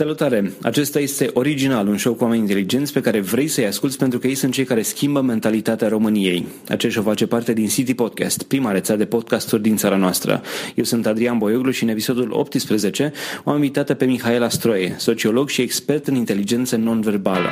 [0.00, 0.52] Salutare!
[0.62, 4.26] Acesta este Original, un show cu oameni inteligenți pe care vrei să-i asculți pentru că
[4.26, 6.46] ei sunt cei care schimbă mentalitatea României.
[6.68, 10.42] Acest show face parte din City Podcast, prima rețea de podcasturi din țara noastră.
[10.74, 13.12] Eu sunt Adrian Boioglu și în episodul 18
[13.44, 17.48] o am invitată pe Mihaela Stroie, sociolog și expert în inteligență non-verbală.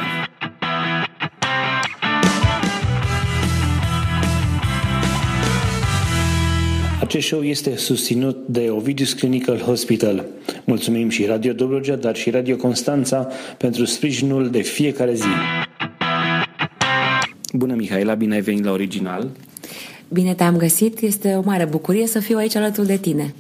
[7.09, 10.25] Acest show este susținut de Ovidius Clinical Hospital.
[10.65, 13.29] Mulțumim și Radio Dobrogea, dar și Radio Constanța
[13.59, 15.27] pentru sprijinul de fiecare zi.
[17.53, 19.31] Bună, Mihaela, bine ai venit la Original.
[20.09, 23.35] Bine te-am găsit, este o mare bucurie să fiu aici alături de tine.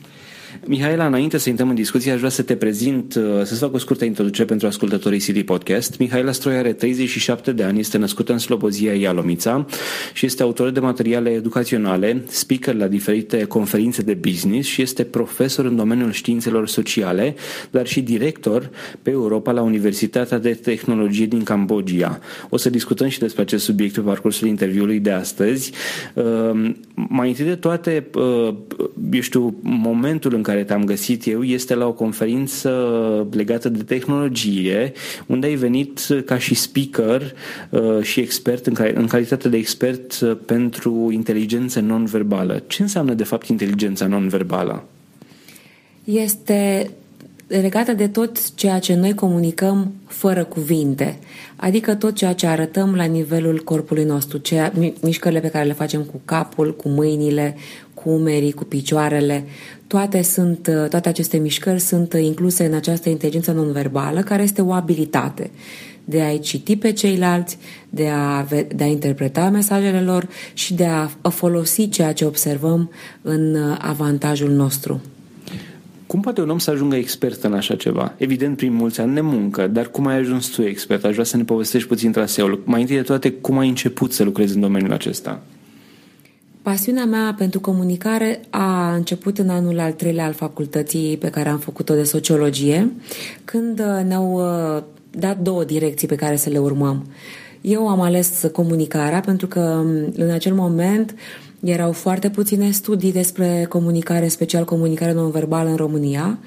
[0.66, 3.78] Mihaela, înainte să intrăm în discuție, aș vrea să te prezint, uh, să-ți fac o
[3.78, 5.98] scurtă introducere pentru ascultătorii CD Podcast.
[5.98, 9.66] Mihaela Stroi are 37 de ani, este născută în Slobozia Ialomița
[10.12, 15.64] și este autor de materiale educaționale, speaker la diferite conferințe de business și este profesor
[15.64, 17.34] în domeniul științelor sociale,
[17.70, 18.70] dar și director
[19.02, 22.18] pe Europa la Universitatea de Tehnologie din Cambodgia.
[22.48, 25.72] O să discutăm și despre acest subiect pe parcursul interviului de astăzi.
[26.14, 28.54] Uh, mai întâi de toate, uh,
[29.12, 32.70] eu știu, momentul în care te-am găsit eu este la o conferință
[33.30, 34.92] legată de tehnologie,
[35.26, 37.34] unde ai venit ca și speaker
[37.70, 42.62] uh, și expert, în, în calitate de expert uh, pentru inteligență non-verbală.
[42.66, 44.84] Ce înseamnă, de fapt, inteligența non-verbală?
[46.04, 46.90] Este
[47.48, 51.18] legată de tot ceea ce noi comunicăm fără cuvinte,
[51.56, 56.02] adică tot ceea ce arătăm la nivelul corpului nostru, ceea, mișcările pe care le facem
[56.02, 57.56] cu capul, cu mâinile,
[57.94, 59.44] cu umerii, cu picioarele,
[59.86, 65.50] toate, sunt, toate aceste mișcări sunt incluse în această inteligență non-verbală, care este o abilitate
[66.04, 67.58] de a-i citi pe ceilalți,
[67.90, 72.90] de a, de a interpreta mesajele lor și de a folosi ceea ce observăm
[73.22, 75.00] în avantajul nostru.
[76.08, 78.14] Cum poate un om să ajungă expert în așa ceva?
[78.16, 81.04] Evident, prin mulți ani de muncă, dar cum ai ajuns tu expert?
[81.04, 82.62] Aș vrea să ne povestești puțin traseul.
[82.64, 85.42] Mai întâi de toate, cum ai început să lucrezi în domeniul acesta?
[86.62, 91.58] Pasiunea mea pentru comunicare a început în anul al treilea al facultății pe care am
[91.58, 92.92] făcut-o de sociologie,
[93.44, 97.06] când uh, ne-au uh, dat două direcții pe care să le urmăm.
[97.60, 103.12] Eu am ales comunicarea pentru că um, în acel moment uh, erau foarte puține studii
[103.12, 106.38] despre comunicare, în special comunicare non-verbală în România.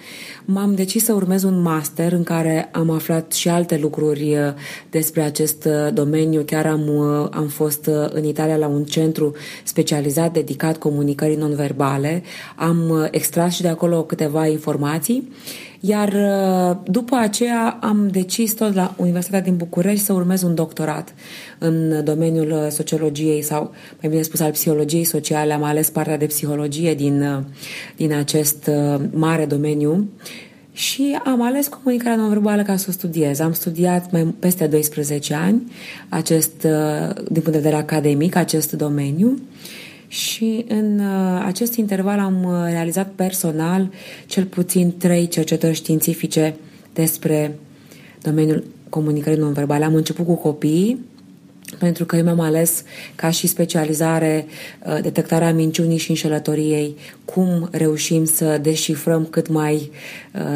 [0.45, 4.53] M-am decis să urmez un master în care am aflat și alte lucruri uh,
[4.89, 6.41] despre acest uh, domeniu.
[6.41, 12.23] Chiar am, uh, am fost în Italia la un centru specializat dedicat comunicării non-verbale.
[12.55, 15.31] Am extras și de acolo câteva informații
[15.83, 21.13] iar uh, după aceea am decis tot la Universitatea din București să urmez un doctorat
[21.57, 23.71] în domeniul uh, sociologiei sau,
[24.01, 25.53] mai bine spus, al psihologiei sociale.
[25.53, 27.43] Am ales partea de psihologie din, uh,
[27.95, 28.69] din acest
[29.11, 30.09] mare domeniu
[30.71, 33.39] și am ales comunicarea non-verbală ca să o studiez.
[33.39, 35.71] Am studiat mai peste 12 ani
[36.09, 36.61] acest,
[37.15, 39.39] din punct de vedere academic acest domeniu
[40.11, 43.89] și în uh, acest interval am uh, realizat personal
[44.25, 46.55] cel puțin trei cercetări științifice
[46.93, 47.55] despre
[48.21, 49.83] domeniul comunicării non-verbale.
[49.83, 51.05] Am început cu copiii,
[51.79, 52.83] pentru că eu mi-am ales
[53.15, 54.45] ca și specializare
[54.85, 56.95] uh, detectarea minciunii și înșelătoriei,
[57.25, 59.91] cum reușim să deșifrăm cât mai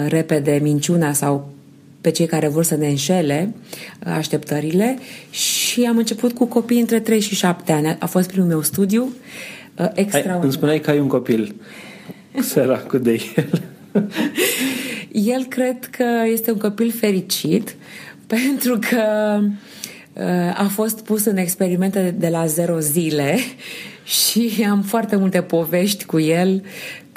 [0.07, 1.53] repede minciuna sau
[2.01, 3.53] pe cei care vor să ne înșele
[3.99, 4.97] așteptările
[5.29, 7.97] și am început cu copii între 3 și 7 ani.
[7.99, 9.13] A fost primul meu studiu
[9.93, 10.43] extraordinar.
[10.43, 11.55] Îmi spuneai că ai un copil
[12.39, 13.61] săracul de el.
[15.35, 17.75] el cred că este un copil fericit
[18.27, 19.01] pentru că
[20.53, 23.37] a fost pus în experimente de la zero zile
[24.03, 26.63] și am foarte multe povești cu el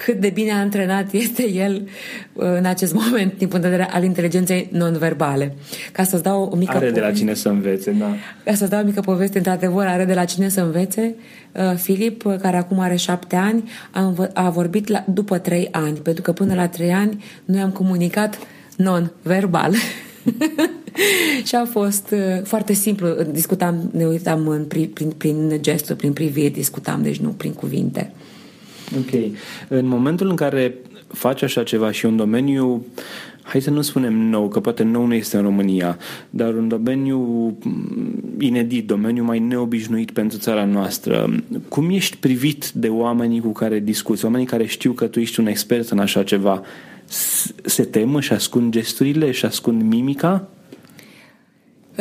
[0.05, 1.89] cât de bine antrenat este el
[2.33, 5.55] uh, în acest moment din punct de vedere al inteligenței non-verbale.
[5.93, 8.15] Ca să-ți dau o mică Are poveste, de la cine să învețe, da.
[8.45, 11.15] Ca să-ți dau o mică poveste, într-adevăr, are de la cine să învețe.
[11.53, 15.97] Uh, Filip, uh, care acum are șapte ani, a, a vorbit la, după trei ani,
[15.97, 18.39] pentru că până la trei ani noi am comunicat
[18.77, 19.75] non-verbal.
[21.49, 23.09] și a fost uh, foarte simplu.
[23.33, 28.13] Discutam, ne uitam în, prin, prin, prin gesturi, prin priviri, discutam, deci nu prin cuvinte.
[28.97, 29.33] Ok.
[29.69, 30.75] În momentul în care
[31.09, 32.87] faci așa ceva și un domeniu
[33.49, 35.99] hai să nu spunem nou, că poate nou nu este în România,
[36.31, 37.19] dar un domeniu
[37.63, 41.43] mm, inedit, domeniu mai neobișnuit pentru țara noastră.
[41.69, 45.47] Cum ești privit de oamenii cu care discuți, oamenii care știu că tu ești un
[45.47, 46.63] expert în așa ceva?
[47.63, 50.49] Se temă și ascund gesturile și ascund mimica?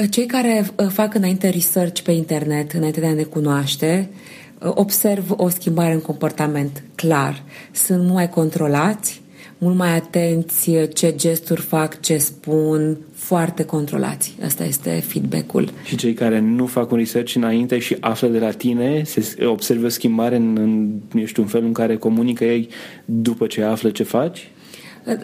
[0.10, 4.18] Cei care uh, fac înainte research pe internet, înainte de a ne cunoaște, uh,
[4.60, 7.44] observ o schimbare în comportament clar.
[7.72, 9.22] Sunt mai controlați,
[9.58, 14.36] mult mai atenți ce gesturi fac, ce spun, foarte controlați.
[14.44, 15.70] Asta este feedback-ul.
[15.84, 19.86] Și cei care nu fac un research înainte și află de la tine, se observă
[19.86, 22.70] o schimbare în, în, eu știu, în felul în care comunică ei
[23.06, 24.50] după ce află ce faci?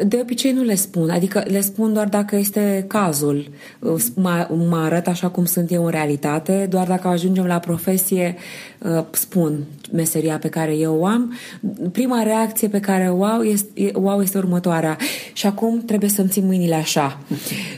[0.07, 3.49] De obicei nu le spun, adică le spun doar dacă este cazul.
[4.15, 8.35] Mă, mă arăt așa cum sunt eu în realitate, doar dacă ajungem la profesie
[8.77, 11.33] uh, spun meseria pe care eu o am.
[11.91, 14.97] Prima reacție pe care o au este, o au este următoarea.
[15.33, 17.19] Și acum trebuie să-mi țin mâinile așa.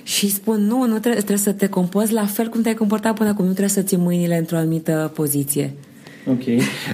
[0.04, 3.30] și spun, nu, nu trebuie, trebuie să te compozi la fel cum te-ai comportat până
[3.30, 5.74] acum, nu trebuie să ții mâinile într-o anumită poziție.
[6.28, 6.44] Ok.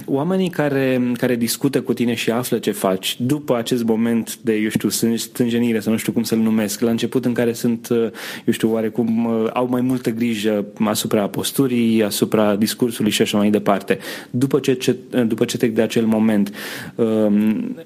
[0.06, 4.68] Oamenii care, care discută cu tine și află ce faci după acest moment de, eu
[4.68, 7.98] știu, stânjenire, să nu știu cum să-l numesc, la început în care sunt, uh,
[8.44, 13.50] eu știu, oarecum uh, au mai multă grijă asupra posturii, asupra discursului și așa mai
[13.50, 13.98] departe.
[14.30, 14.96] După ce, ce,
[15.26, 16.54] după ce trec de acel moment,
[16.94, 17.76] um,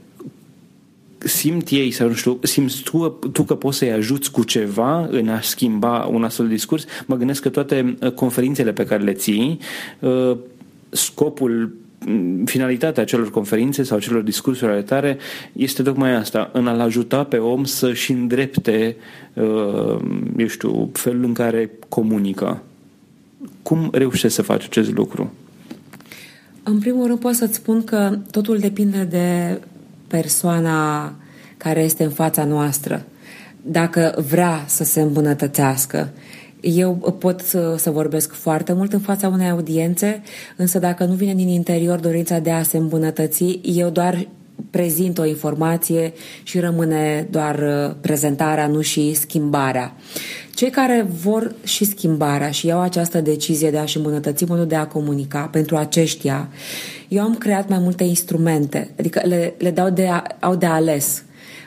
[1.19, 5.29] simt ei sau nu știu, simți tu, tu că poți să-i ajuți cu ceva în
[5.29, 6.85] a schimba un astfel de discurs?
[7.07, 9.59] Mă gândesc că toate uh, conferințele pe care le ții
[10.97, 11.73] scopul
[12.45, 15.19] finalitatea acelor conferințe sau acelor discursuri ale tare
[15.53, 18.97] este tocmai asta, în a-l ajuta pe om să-și îndrepte,
[19.35, 19.99] uh,
[20.37, 22.63] eu știu, felul în care comunică.
[23.63, 25.33] Cum reușești să faci acest lucru?
[26.63, 29.61] În primul rând pot să-ți spun că totul depinde de
[30.07, 31.13] persoana
[31.57, 33.05] care este în fața noastră.
[33.63, 36.13] Dacă vrea să se îmbunătățească,
[36.61, 40.23] eu pot să, să vorbesc foarte mult în fața unei audiențe,
[40.57, 44.27] însă dacă nu vine din interior dorința de a se îmbunătăți, eu doar
[44.71, 46.13] prezint o informație
[46.43, 49.95] și rămâne doar uh, prezentarea, nu și schimbarea.
[50.55, 54.87] Cei care vor și schimbarea și iau această decizie de a-și îmbunătăți modul de a
[54.87, 56.49] comunica pentru aceștia,
[57.09, 61.23] eu am creat mai multe instrumente, adică le, le dau de, a, au de ales.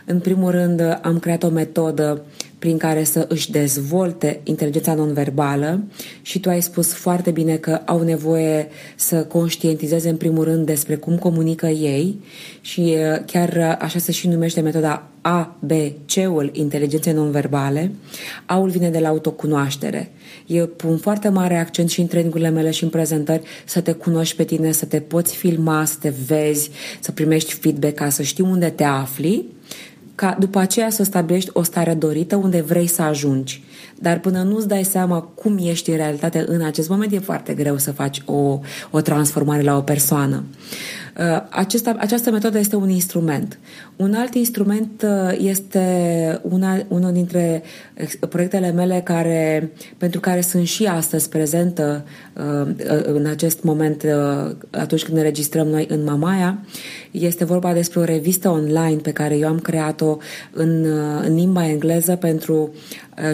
[0.06, 2.22] În primul rând, am creat o metodă
[2.60, 5.84] prin care să își dezvolte inteligența nonverbală
[6.22, 10.96] și tu ai spus foarte bine că au nevoie să conștientizeze în primul rând despre
[10.96, 12.22] cum comunică ei
[12.62, 12.96] și
[13.26, 15.72] chiar așa se și numește metoda A, B,
[16.06, 17.92] C-ul inteligenței nonverbale.
[18.46, 20.12] A-ul vine de la autocunoaștere.
[20.46, 24.36] Eu pun foarte mare accent și în trainingurile mele și în prezentări să te cunoști
[24.36, 26.70] pe tine, să te poți filma, să te vezi,
[27.00, 29.46] să primești feedback ca să știi unde te afli
[30.20, 33.64] ca după aceea să stabilești o stare dorită unde vrei să ajungi.
[34.02, 37.78] Dar până nu-ți dai seama cum ești în realitate în acest moment, e foarte greu
[37.78, 38.60] să faci o,
[38.92, 40.44] o transformare la o persoană.
[41.20, 43.60] Uh, acesta, această metodă este un instrument.
[43.96, 47.64] Un alt instrument uh, este una, unul dintre
[48.30, 52.68] proiectele mele care, pentru care sunt și astăzi prezentă uh,
[53.04, 54.06] în acest moment
[54.72, 56.60] atunci când ne registrăm noi în Mamaia.
[57.12, 60.18] Este vorba despre o revistă online pe care eu am creat-o
[60.52, 60.86] în,
[61.24, 62.74] în limba engleză pentru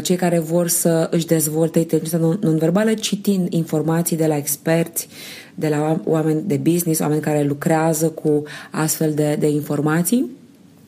[0.01, 5.07] cei care vor să își dezvolte inteligența non-verbală citind informații de la experți
[5.55, 10.29] de la oameni de business, oameni care lucrează cu astfel de, de informații.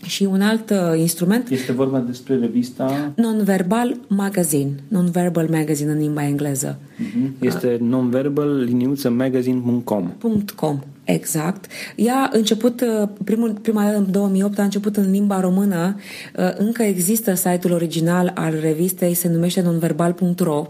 [0.06, 1.50] Și un alt uh, instrument...
[1.50, 3.12] Este vorba despre revista...
[3.16, 4.72] Nonverbal Magazine.
[4.88, 6.80] Nonverbal Magazine în limba engleză.
[6.80, 7.30] Uh-huh.
[7.40, 10.12] Este uh, nonverbal liniuță magazine.com
[10.56, 11.72] .com, exact.
[11.96, 15.96] Ea a început, uh, primul, prima dată în 2008 a început în limba română.
[16.38, 20.68] Uh, încă există site-ul original al revistei, se numește nonverbal.ro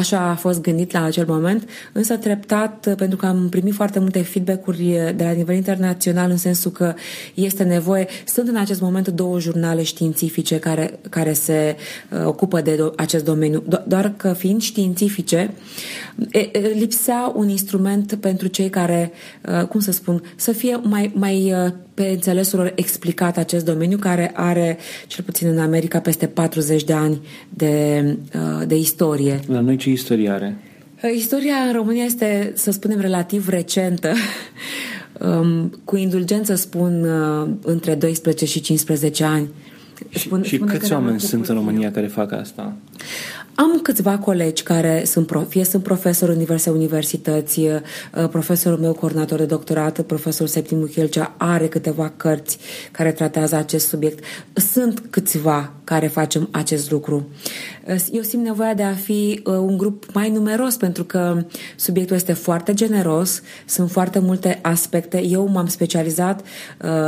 [0.00, 4.22] Așa a fost gândit la acel moment, însă treptat, pentru că am primit foarte multe
[4.22, 6.94] feedback-uri de la nivel internațional, în sensul că
[7.34, 8.06] este nevoie.
[8.26, 11.76] Sunt în acest moment două jurnale științifice care, care se
[12.10, 13.62] uh, ocupă de do- acest domeniu.
[13.62, 15.54] Do- doar că fiind științifice,
[16.30, 19.12] e, e, lipsea un instrument pentru cei care,
[19.60, 23.98] uh, cum să spun, să fie mai, mai uh, pe înțelesul lor explicat acest domeniu
[23.98, 28.04] care are, cel puțin în America, peste 40 de ani de,
[28.34, 29.40] uh, de istorie.
[29.46, 30.56] La noi ce istorie are?
[31.04, 34.12] Uh, istoria în România este, să spunem, relativ recentă.
[35.20, 39.48] Um, cu indulgență spun uh, între 12 și 15 ani.
[40.14, 42.76] Spun, și, și câți oameni sunt în România care fac asta?
[43.60, 49.38] Am câțiva colegi care sunt, fie sunt profesori în diverse universități, uh, profesorul meu coordonator
[49.38, 52.58] de doctorat, profesorul Septimu Chelcea, are câteva cărți
[52.90, 54.24] care tratează acest subiect.
[54.52, 57.28] Sunt câțiva care facem acest lucru.
[57.86, 61.44] Uh, eu simt nevoia de a fi uh, un grup mai numeros pentru că
[61.76, 65.22] subiectul este foarte generos, sunt foarte multe aspecte.
[65.22, 66.46] Eu m-am specializat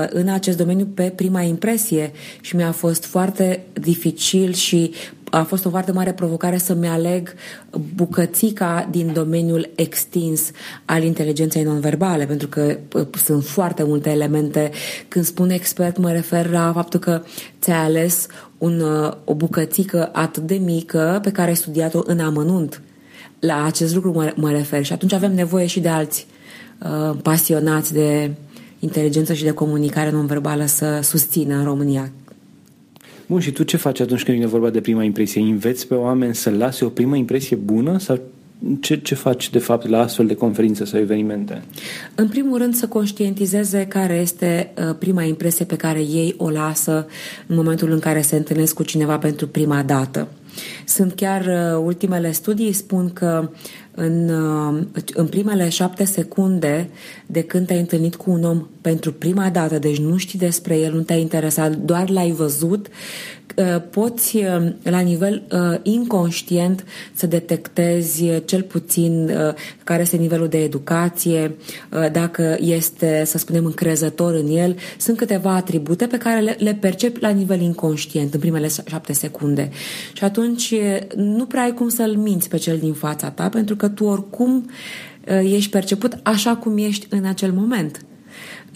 [0.09, 4.93] în acest domeniu pe prima impresie și mi-a fost foarte dificil și
[5.35, 7.35] a fost o foarte mare provocare să-mi aleg
[7.95, 10.51] bucățica din domeniul extins
[10.85, 12.79] al inteligenței nonverbale, pentru că
[13.25, 14.71] sunt foarte multe elemente.
[15.09, 17.23] Când spun expert, mă refer la faptul că
[17.61, 18.27] ți-ai ales
[18.59, 18.83] un,
[19.25, 22.83] o bucățică atât de mică pe care ai studiat-o în amănunt.
[23.39, 26.27] La acest lucru mă, mă refer și atunci avem nevoie și de alți
[26.83, 28.31] uh, pasionați de
[28.79, 32.13] inteligență și de comunicare nonverbală să susțină în România
[33.33, 35.41] Bun, și tu ce faci atunci când vine vorba de prima impresie?
[35.41, 38.19] Înveți pe oameni să lase o primă impresie bună sau
[38.81, 41.63] ce, ce faci, de fapt, la astfel de conferințe sau evenimente?
[42.15, 47.07] În primul rând, să conștientizeze care este uh, prima impresie pe care ei o lasă
[47.47, 50.29] în momentul în care se întâlnesc cu cineva pentru prima dată.
[50.87, 53.51] Sunt chiar uh, ultimele studii spun că
[53.95, 56.89] în, uh, în primele șapte secunde
[57.27, 60.95] de când te-ai întâlnit cu un om pentru prima dată, deci nu știi despre el,
[60.95, 62.87] nu te-ai interesat, doar l-ai văzut,
[63.57, 65.43] uh, poți uh, la nivel
[65.83, 66.85] inconștient
[67.15, 69.31] să detectezi cel puțin
[69.85, 71.57] care este nivelul de educație,
[72.13, 74.77] dacă este, să spunem, încrezător în el.
[74.99, 79.71] Sunt câteva atribute pe care le, le percepi la nivel inconștient în primele șapte secunde.
[80.13, 80.75] Și atunci
[81.17, 84.71] nu prea ai cum să-l minți pe cel din fața ta, pentru că tu oricum
[85.29, 88.01] uh, ești perceput așa cum ești în acel moment.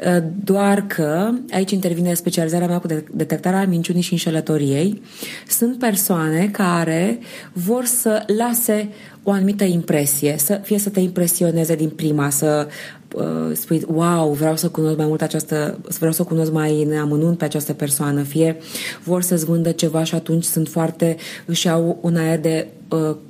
[0.07, 5.03] Uh, doar că aici intervine specializarea mea cu detectarea minciunii și înșelătoriei.
[5.49, 7.19] Sunt persoane care
[7.53, 8.89] vor să lase
[9.23, 12.69] o anumită impresie, să fie să te impresioneze din prima, să
[13.15, 17.39] uh, spui, wow, vreau să cunosc mai mult această, vreau să cunosc mai în amănunt
[17.39, 18.57] pe această persoană, fie
[19.05, 22.76] vor să-ți vândă ceva și atunci sunt foarte, își au un aer de Uh,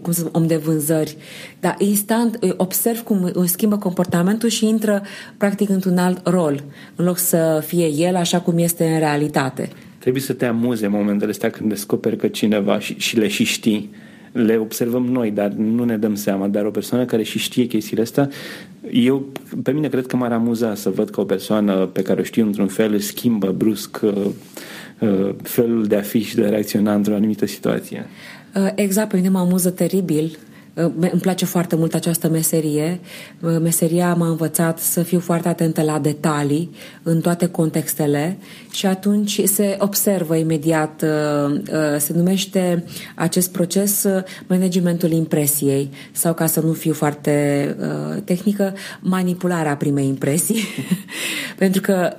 [0.01, 1.17] cum să spun, om de vânzări,
[1.61, 5.03] dar instant observ cum își schimbă comportamentul și intră
[5.37, 6.63] practic într-un alt rol,
[6.97, 9.69] în loc să fie el așa cum este în realitate.
[9.99, 13.91] Trebuie să te amuze momentele astea când descoperi că cineva și, și le și știi,
[14.33, 18.03] le observăm noi, dar nu ne dăm seama, dar o persoană care și știe chestiile
[18.03, 18.29] astea,
[18.91, 19.27] eu,
[19.63, 22.47] pe mine cred că m-ar amuza să văd că o persoană pe care o știu
[22.47, 24.13] într-un fel își schimbă brusc uh,
[24.99, 28.07] uh, felul de a fi și de a reacționa într-o anumită situație.
[28.57, 30.39] Uh, exact, pe mine mă amuză teribil.
[30.75, 33.01] Uh, îmi place foarte mult această meserie.
[33.41, 36.71] Uh, meseria m-a învățat să fiu foarte atentă la detalii
[37.03, 38.39] în toate contextele
[38.71, 41.05] și atunci se observă imediat,
[41.99, 42.85] se numește
[43.15, 44.07] acest proces
[44.47, 47.77] managementul impresiei sau ca să nu fiu foarte
[48.25, 50.63] tehnică, manipularea primei impresii.
[51.59, 52.17] Pentru că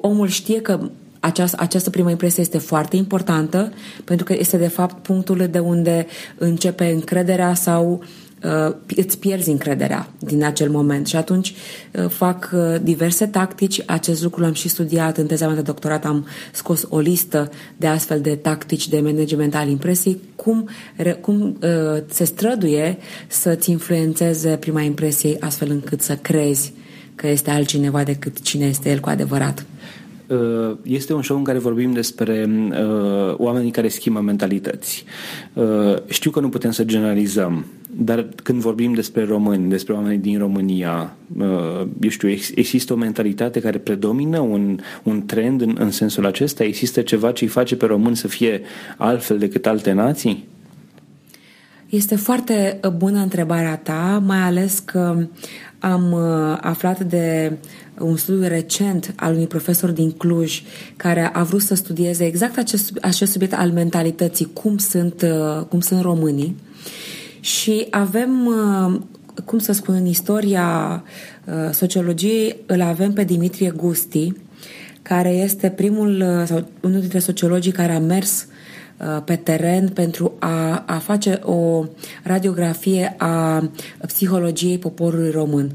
[0.00, 0.90] omul știe că
[1.26, 3.72] această, această primă impresie este foarte importantă
[4.04, 6.06] pentru că este de fapt punctul de unde
[6.38, 8.04] începe încrederea sau
[8.44, 11.54] uh, îți pierzi încrederea din acel moment și atunci
[11.92, 13.82] uh, fac uh, diverse tactici.
[13.86, 17.86] Acest lucru l-am și studiat în teza mea de doctorat, am scos o listă de
[17.86, 20.68] astfel de tactici de management al impresii, cum,
[21.20, 26.72] cum uh, se străduie să-ți influențeze prima impresie astfel încât să crezi
[27.14, 29.64] că este altcineva decât cine este el cu adevărat.
[30.26, 35.04] Uh, este un show în care vorbim despre uh, oamenii care schimbă mentalități.
[35.52, 40.38] Uh, știu că nu putem să generalizăm, dar când vorbim despre români, despre oamenii din
[40.38, 41.16] România,
[42.00, 46.64] eu știu, există o mentalitate care predomină, un, un trend în, în sensul acesta?
[46.64, 48.60] Există ceva ce îi face pe români să fie
[48.96, 50.44] altfel decât alte nații?
[51.88, 55.26] Este foarte bună întrebarea ta, mai ales că
[55.92, 56.14] am
[56.60, 57.52] aflat de
[57.98, 60.62] un studiu recent al unui profesor din Cluj
[60.96, 65.80] care a vrut să studieze exact acest, acest subiect al mentalității, cum sunt, uh, cum
[65.80, 66.56] sunt românii.
[67.40, 69.00] Și avem, uh,
[69.44, 71.02] cum să spun, în istoria
[71.44, 74.32] uh, sociologiei, îl avem pe Dimitrie Gusti,
[75.02, 78.46] care este primul sau unul dintre sociologii care a mers
[79.24, 81.84] pe teren pentru a, a face o
[82.22, 83.68] radiografie a
[84.06, 85.70] psihologiei poporului român.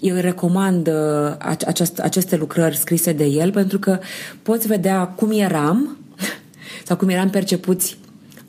[0.00, 3.98] Eu recomand uh, aceast, aceste lucrări scrise de el pentru că
[4.42, 5.96] poți vedea cum eram
[6.86, 7.98] sau cum eram percepuți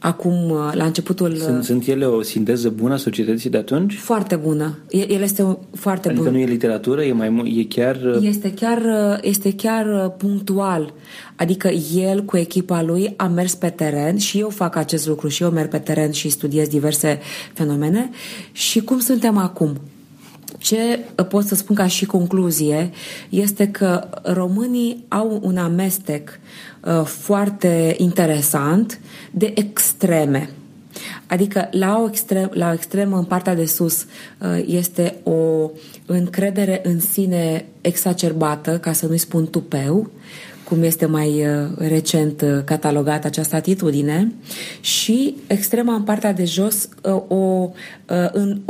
[0.03, 1.35] acum, uh, la începutul...
[1.35, 3.97] Sunt, uh, sunt ele o sinteză bună a societății de atunci?
[3.97, 4.77] Foarte bună.
[4.89, 6.33] El este foarte adică bun.
[6.33, 8.17] nu e literatură, e, mai, e chiar...
[8.21, 8.81] Este chiar...
[9.21, 10.93] Este chiar punctual.
[11.35, 15.43] Adică el cu echipa lui a mers pe teren și eu fac acest lucru și
[15.43, 17.19] eu merg pe teren și studiez diverse
[17.53, 18.09] fenomene
[18.51, 19.77] și cum suntem acum.
[20.57, 22.91] Ce pot să spun ca și concluzie
[23.29, 26.39] este că românii au un amestec
[26.81, 28.99] uh, foarte interesant
[29.31, 30.49] de extreme.
[31.27, 35.69] Adică la o, extrem, la o extremă în partea de sus uh, este o
[36.05, 40.11] încredere în sine exacerbată, ca să nu-i spun tupeu,
[40.63, 44.31] cum este mai uh, recent uh, catalogată această atitudine,
[44.81, 47.69] și extrema în partea de jos, uh, o,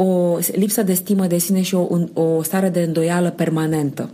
[0.03, 4.09] o lipsă de stimă de sine și o, o stare de îndoială permanentă.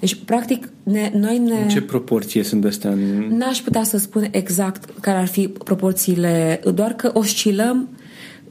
[0.00, 1.60] Deci, practic, ne, noi ne...
[1.62, 2.96] În ce proporție sunt astea?
[3.28, 7.88] N-aș putea să spun exact care ar fi proporțiile, doar că oscilăm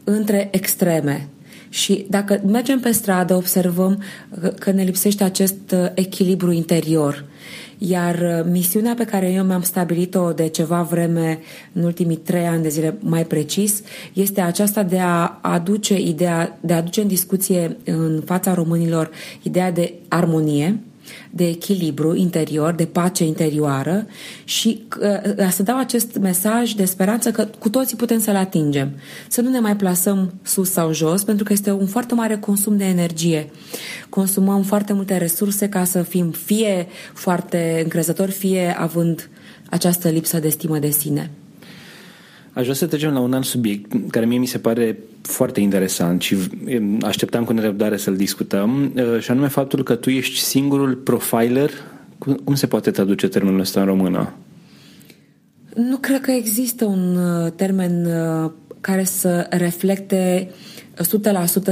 [0.04, 1.28] între extreme.
[1.70, 4.04] Și dacă mergem pe stradă, observăm
[4.60, 7.25] că ne lipsește acest echilibru interior.
[7.81, 11.39] Iar uh, misiunea pe care eu mi-am stabilit-o de ceva vreme,
[11.74, 13.81] în ultimii trei ani de zile mai precis,
[14.13, 19.09] este aceasta de a aduce ideea, de a aduce în discuție în fața românilor
[19.41, 20.79] ideea de armonie,
[21.30, 24.08] de echilibru interior, de pace interioară
[24.44, 28.92] și uh, să dau acest mesaj de speranță că cu toții putem să-l atingem.
[29.28, 32.78] Să nu ne mai plasăm sus sau jos, pentru că este un foarte mare consum
[32.78, 33.50] de energie.
[34.10, 39.30] Consumăm foarte multe resurse ca să fim fie foarte încrezători, fie având
[39.70, 41.32] această lipsă de stimă de sine.
[42.53, 46.22] Aș vrea să trecem la un alt subiect care mie mi se pare foarte interesant
[46.22, 46.36] și
[47.01, 51.72] așteptam cu nerăbdare să-l discutăm și anume faptul că tu ești singurul profiler.
[52.44, 54.34] Cum se poate traduce termenul ăsta în română?
[55.75, 57.18] Nu cred că există un
[57.56, 58.08] termen
[58.82, 60.50] care să reflecte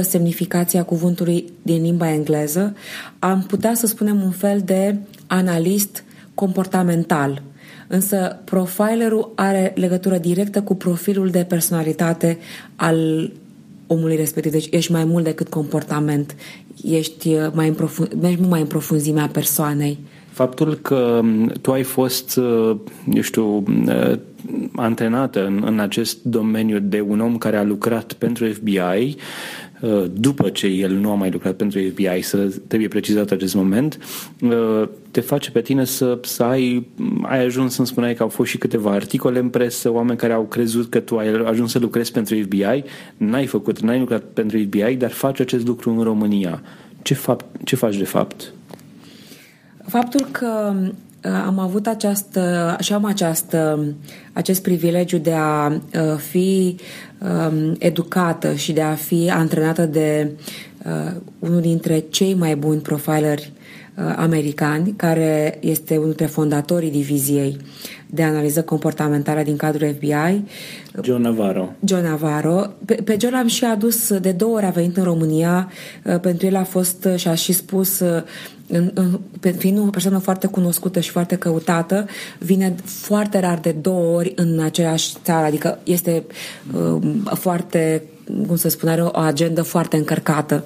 [0.00, 2.76] semnificația cuvântului din limba engleză.
[3.18, 6.04] Am putea să spunem un fel de analist
[6.34, 7.42] comportamental–
[7.88, 12.38] Însă profilerul are legătură directă cu profilul de personalitate
[12.76, 13.30] al
[13.86, 14.52] omului respectiv.
[14.52, 16.36] Deci ești mai mult decât comportament.
[16.84, 19.98] Ești uh, mai în, profund, mergi mai în profunzimea persoanei.
[20.30, 22.76] Faptul că um, tu ai fost, uh,
[23.14, 24.18] eu știu, uh,
[24.72, 29.14] antrenată în, în acest domeniu de un om care a lucrat pentru FBI Uh,
[30.12, 33.98] după ce el nu a mai lucrat pentru FBI, să trebuie precizat acest moment,
[34.40, 36.88] uh, te face pe tine să, să ai,
[37.22, 40.44] ai ajuns să-mi spuneai că au fost și câteva articole în presă, oameni care au
[40.44, 42.84] crezut că tu ai ajuns să lucrezi pentru FBI,
[43.16, 46.62] n-ai făcut, n-ai lucrat pentru FBI, dar faci acest lucru în România.
[47.02, 48.52] Ce, fapt, ce faci de fapt?
[49.86, 50.88] Faptul că uh,
[51.20, 53.84] am avut această, și am această,
[54.32, 55.72] acest privilegiu de a
[56.16, 56.76] fi
[57.18, 60.30] um, educată și de a fi antrenată de
[60.86, 63.52] uh, unul dintre cei mai buni profileri
[63.96, 67.56] uh, americani, care este unul dintre fondatorii diviziei
[68.10, 70.42] de analiză comportamentală din cadrul FBI.
[71.02, 71.72] John Navarro.
[71.84, 72.66] John Navarro.
[72.84, 75.70] Pe, pe John am și adus de două ori a venit în România.
[76.04, 78.22] Uh, pentru el a fost uh, și a și spus uh,
[78.68, 79.20] în, în,
[79.58, 82.06] fiind o persoană foarte cunoscută și foarte căutată,
[82.38, 86.24] vine foarte rar de două ori în aceeași țară, adică este
[86.74, 88.02] uh, foarte
[88.46, 90.64] cum să spun, are o agendă foarte încărcată.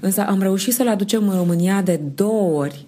[0.00, 2.86] Însă am reușit să-l aducem în România de două ori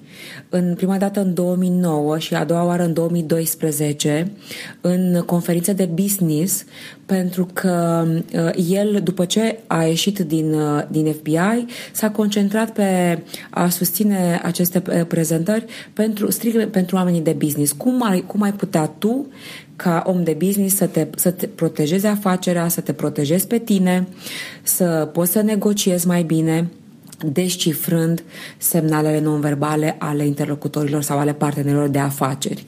[0.48, 4.32] în prima dată în 2009 și a doua oară în 2012
[4.80, 6.64] în conferințe de business
[7.06, 8.04] pentru că
[8.34, 13.18] uh, el, după ce a ieșit din, uh, din FBI, s-a concentrat pe
[13.50, 17.72] a susține aceste uh, prezentări pentru, strict pentru oamenii de business.
[17.72, 19.26] Cum ai, cum ai putea tu
[19.76, 24.08] ca om de business să te, să te protejezi afacerea, să te protejezi pe tine,
[24.62, 26.68] să poți să negociezi mai bine,
[27.22, 28.22] descifrând
[28.58, 32.66] semnalele non-verbale ale interlocutorilor sau ale partenerilor de afaceri.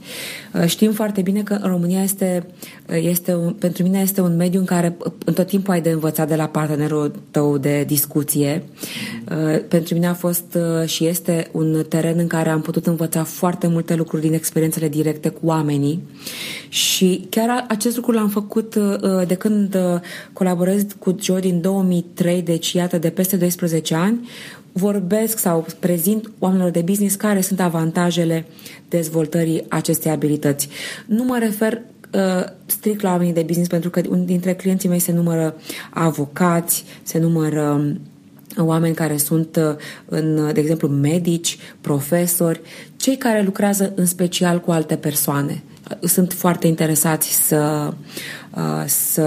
[0.52, 2.52] Uh, știm foarte bine că în România este, uh,
[2.88, 5.90] este un, pentru mine este un mediu în care uh, în tot timpul ai de
[5.90, 8.62] învățat de la partenerul tău de discuție.
[9.68, 13.94] Pentru mine a fost și este un teren în care am putut învăța foarte multe
[13.94, 16.02] lucruri din experiențele directe cu oamenii
[16.68, 18.76] și chiar acest lucru l-am făcut
[19.26, 19.76] de când
[20.32, 24.28] colaborez cu Joe din 2003, deci iată de peste 12 ani,
[24.78, 28.46] vorbesc sau prezint oamenilor de business care sunt avantajele
[28.88, 30.68] dezvoltării acestei abilități.
[31.06, 31.80] Nu mă refer uh,
[32.66, 35.56] strict la oamenii de business pentru că un dintre clienții mei se numără
[35.90, 38.00] avocați, se numără um,
[38.66, 39.76] oameni care sunt, uh,
[40.06, 42.60] în, de exemplu, medici, profesori,
[42.96, 45.62] cei care lucrează în special cu alte persoane.
[46.02, 47.92] Sunt foarte interesați să,
[48.54, 49.22] uh, să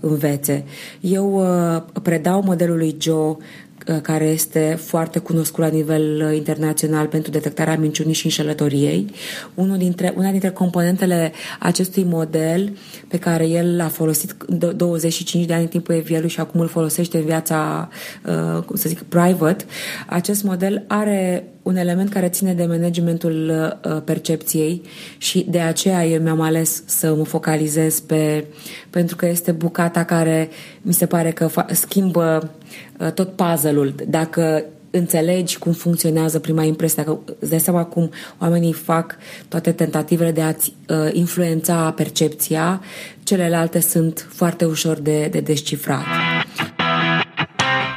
[0.00, 0.64] învețe.
[1.00, 3.69] Eu uh, predau modelului Joe Uh,
[4.02, 9.06] care este foarte cunoscut la nivel uh, internațional pentru detectarea minciunii și înșelătoriei.
[9.54, 12.76] Unul dintre, una dintre componentele acestui model
[13.08, 14.36] pe care el l-a folosit
[14.76, 17.88] 25 de ani în timpul evierului și acum îl folosește în viața,
[18.26, 19.64] uh, cum să zic, private,
[20.06, 23.52] acest model are un element care ține de managementul
[23.84, 24.82] uh, percepției
[25.18, 28.44] și de aceea eu mi-am ales să mă focalizez pe
[28.90, 30.48] pentru că este bucata care
[30.82, 32.50] mi se pare că fa- schimbă
[32.98, 33.94] uh, tot puzzle-ul.
[34.08, 39.16] Dacă înțelegi cum funcționează prima impresie, dacă îți dai seama cum oamenii fac
[39.48, 42.80] toate tentativele de a-ți uh, influența percepția,
[43.22, 46.04] celelalte sunt foarte ușor de, de descifrat.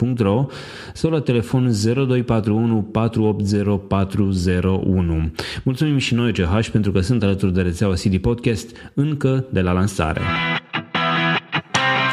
[0.00, 0.46] www.ch.ro
[0.94, 5.30] sau la telefon 0241 480 401.
[5.62, 9.72] Mulțumim și noi CH pentru că sunt alături de rețeaua CD Podcast încă de la
[9.72, 10.20] lansare.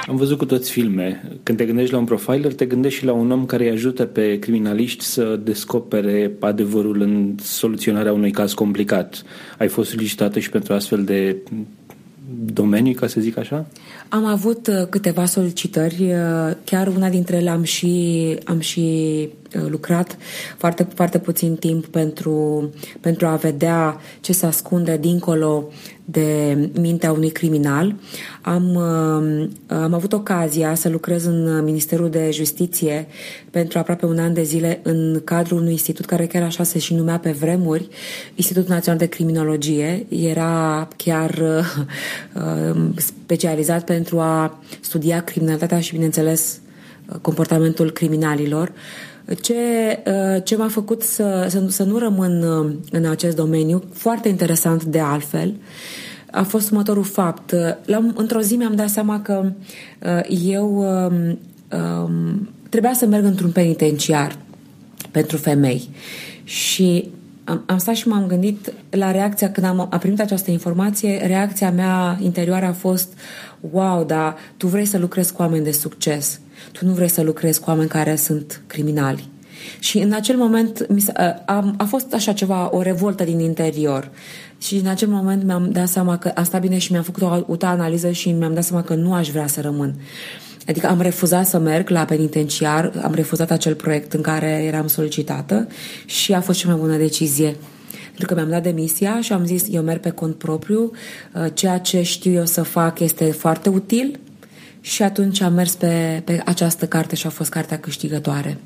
[0.07, 1.31] Am văzut cu toți filme.
[1.43, 4.05] Când te gândești la un profiler, te gândești și la un om care îi ajută
[4.05, 9.23] pe criminaliști să descopere adevărul în soluționarea unui caz complicat.
[9.57, 11.37] Ai fost solicitată și pentru astfel de
[12.53, 13.65] domenii, ca să zic așa?
[14.09, 18.79] Am avut uh, câteva solicitări, uh, chiar una dintre ele am și, am și
[19.55, 20.17] uh, lucrat
[20.57, 25.67] foarte, foarte puțin timp pentru, pentru a vedea ce se ascunde dincolo
[26.05, 27.95] de mintea unui criminal.
[28.41, 28.77] Am,
[29.67, 33.07] am avut ocazia să lucrez în Ministerul de Justiție
[33.51, 36.93] pentru aproape un an de zile în cadrul unui institut care chiar așa se și
[36.93, 37.87] numea pe vremuri,
[38.35, 40.05] Institutul Național de Criminologie.
[40.09, 41.43] Era chiar
[42.95, 46.59] specializat pentru a studia criminalitatea și, bineînțeles,
[47.21, 48.71] comportamentul criminalilor.
[49.41, 49.99] Ce,
[50.43, 52.43] ce m-a făcut să, să, să nu rămân
[52.91, 55.53] în acest domeniu, foarte interesant de altfel,
[56.31, 57.55] a fost următorul fapt.
[57.85, 59.51] La, într-o zi mi-am dat seama că
[60.45, 61.39] eu um,
[61.79, 64.37] um, trebuia să merg într-un penitenciar
[65.11, 65.89] pentru femei.
[66.43, 67.09] Și
[67.43, 71.71] am, am stat și m-am gândit la reacția când am, am primit această informație, reacția
[71.71, 73.13] mea interioară a fost
[73.71, 76.39] wow, dar tu vrei să lucrezi cu oameni de succes.
[76.71, 79.29] Tu nu vrei să lucrezi cu oameni care sunt criminali.
[79.79, 84.11] Și în acel moment mi a, a, a fost așa ceva, o revoltă din interior.
[84.57, 88.11] Și în acel moment mi-am dat seama că asta bine și mi-am făcut o analiză
[88.11, 89.95] și mi-am dat seama că nu aș vrea să rămân.
[90.67, 95.67] Adică am refuzat să merg la penitenciar, am refuzat acel proiect în care eram solicitată
[96.05, 97.55] și a fost cea mai bună decizie.
[98.05, 100.91] Pentru că mi-am dat demisia și am zis eu merg pe cont propriu,
[101.33, 104.19] uh, ceea ce știu eu să fac este foarte util
[104.85, 108.57] și atunci am mers pe, pe această carte și a fost cartea câștigătoare.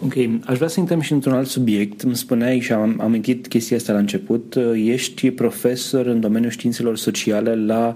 [0.00, 0.12] Ok,
[0.44, 2.00] aș vrea să intrăm și într-un alt subiect.
[2.00, 4.58] Îmi spuneai și am amintit chestia asta la început.
[4.74, 7.94] Ești profesor în domeniul științelor sociale la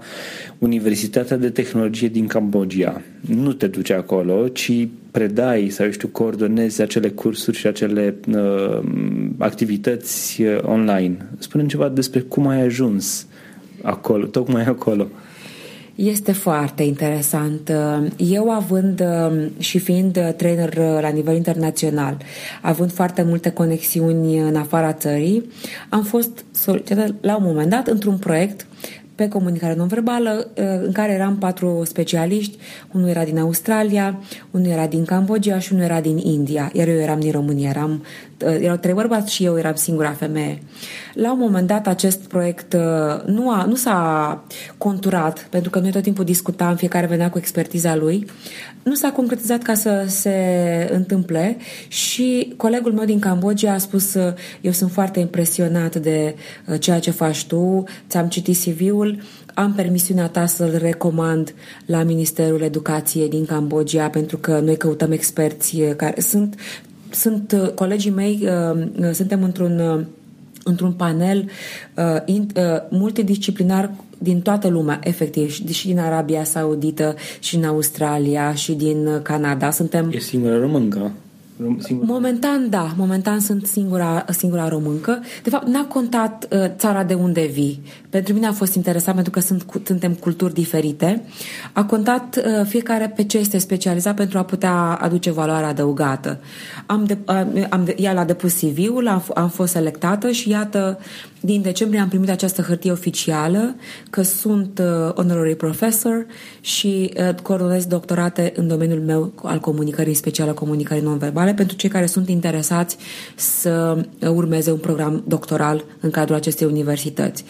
[0.57, 3.01] Universitatea de Tehnologie din Cambodgia.
[3.21, 8.79] Nu te duci acolo, ci predai sau, știu, coordonezi acele cursuri și acele uh,
[9.37, 11.17] activități uh, online.
[11.37, 13.27] spune ceva despre cum ai ajuns
[13.81, 15.07] acolo, tocmai acolo.
[15.97, 17.71] Este foarte interesant.
[18.17, 19.03] Eu având
[19.57, 22.17] și fiind trainer la nivel internațional,
[22.61, 25.49] având foarte multe conexiuni în afara țării,
[25.89, 28.67] am fost solicitată la un moment dat într-un proiect
[29.15, 30.47] pe comunicare non-verbală,
[30.83, 32.57] în care eram patru specialiști,
[32.91, 34.19] unul era din Australia,
[34.51, 38.03] unul era din Cambodgia și unul era din India, iar eu eram din România, eram
[38.37, 40.61] erau trei bărbați și eu eram singura femeie.
[41.13, 42.73] La un moment dat acest proiect
[43.25, 44.43] nu, a, nu s-a
[44.77, 48.25] conturat, pentru că noi tot timpul discutam, fiecare venea cu expertiza lui,
[48.83, 50.35] nu s-a concretizat ca să se
[50.91, 54.15] întâmple și colegul meu din Cambodgia a spus
[54.61, 56.35] eu sunt foarte impresionat de
[56.79, 59.21] ceea ce faci tu, ți-am citit CV-ul,
[59.57, 61.53] am permisiunea ta să-l recomand
[61.85, 66.55] la Ministerul Educației din Cambodgia pentru că noi căutăm experți care sunt,
[67.11, 70.05] sunt uh, colegii mei, uh, uh, suntem într-un
[70.63, 71.49] într-un panel
[71.95, 78.53] uh, in, uh, multidisciplinar din toată lumea, efectiv, și din Arabia Saudită, și din Australia,
[78.53, 79.71] și din Canada.
[79.71, 80.11] Suntem...
[80.13, 81.11] E singura româncă.
[81.77, 82.05] Singur.
[82.05, 82.93] Momentan, da.
[82.97, 85.19] Momentan sunt singura, singura româncă.
[85.43, 87.81] De fapt, n-a contat uh, țara de unde vii.
[88.09, 91.23] Pentru mine a fost interesant pentru că sunt, suntem culturi diferite.
[91.73, 96.39] A contat uh, fiecare pe ce este specializat pentru a putea aduce valoare adăugată.
[96.85, 100.99] Am de, uh, am de, ea l-a depus CV-ul, am, am fost selectată și iată,
[101.39, 103.75] din decembrie am primit această hârtie oficială
[104.09, 106.25] că sunt uh, honorary professor
[106.61, 112.05] și uh, coordonez doctorate în domeniul meu al comunicării, specială comunicării non-verbale, pentru cei care
[112.05, 112.97] sunt interesați
[113.35, 117.43] să urmeze un program doctoral în cadrul acestei universități.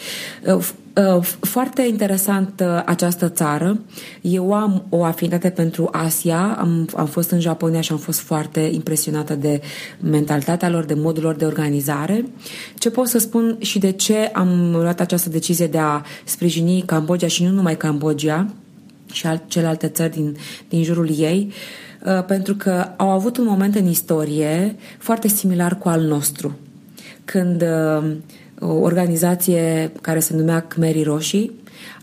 [0.46, 3.80] Uh, Uh, foarte interesant uh, această țară.
[4.22, 8.60] Eu am o afinitate pentru Asia, am, am fost în Japonia și am fost foarte
[8.60, 9.62] impresionată de
[10.00, 12.26] mentalitatea lor, de modul lor de organizare.
[12.78, 17.28] Ce pot să spun și de ce am luat această decizie de a sprijini Cambodgia
[17.28, 18.48] și nu numai Cambodgia
[19.12, 20.38] și alt, celelalte țări din,
[20.70, 21.87] din jurul ei, uh,
[22.28, 26.58] pentru că au avut un moment în istorie foarte similar cu al nostru.
[27.26, 27.64] Când
[28.60, 31.52] o organizație care se numea Khmerii Roșii,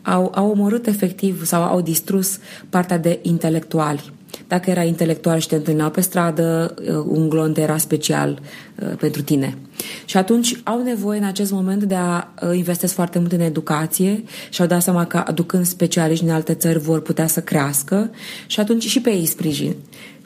[0.02, 4.12] au, au omorât efectiv sau au distrus partea de intelectuali.
[4.48, 8.40] Dacă era intelectual și te întâlneau pe stradă, uh, un glonț era special
[8.82, 9.58] uh, pentru tine.
[10.04, 14.24] Și atunci au nevoie în acest moment de a uh, investesc foarte mult în educație
[14.50, 18.10] și au dat seama că aducând specialiști din alte țări vor putea să crească
[18.46, 19.74] și atunci și pe ei sprijin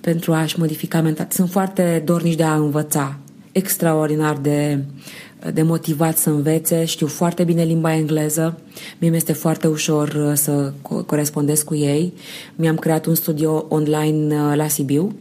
[0.00, 1.36] pentru a-și modifica mentalitatea.
[1.36, 3.18] Sunt foarte dornici de a învăța,
[3.52, 4.84] extraordinar de
[5.52, 8.58] de motivat să învețe, știu foarte bine limba engleză,
[8.98, 10.72] mie mi-este foarte ușor uh, să
[11.06, 12.12] corespondez cu ei.
[12.56, 15.16] Mi-am creat un studio online uh, la Sibiu,